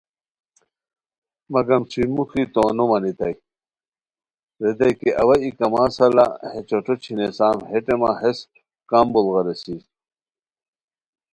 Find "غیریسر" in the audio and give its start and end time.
9.33-9.79